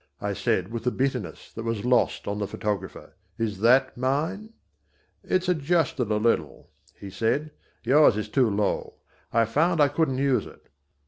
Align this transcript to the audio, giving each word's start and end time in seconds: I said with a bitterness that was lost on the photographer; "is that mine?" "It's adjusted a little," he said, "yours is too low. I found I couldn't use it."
I 0.19 0.33
said 0.33 0.71
with 0.71 0.87
a 0.87 0.89
bitterness 0.89 1.53
that 1.53 1.61
was 1.61 1.85
lost 1.85 2.27
on 2.27 2.39
the 2.39 2.47
photographer; 2.47 3.13
"is 3.37 3.59
that 3.59 3.95
mine?" 3.95 4.51
"It's 5.23 5.47
adjusted 5.47 6.09
a 6.09 6.17
little," 6.17 6.71
he 6.99 7.11
said, 7.11 7.51
"yours 7.83 8.17
is 8.17 8.27
too 8.27 8.49
low. 8.49 8.95
I 9.31 9.45
found 9.45 9.79
I 9.79 9.89
couldn't 9.89 10.17
use 10.17 10.47
it." 10.47 10.69